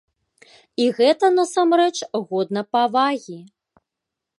[0.85, 1.93] І гэта, насамрэч,
[2.33, 3.41] годна павагі.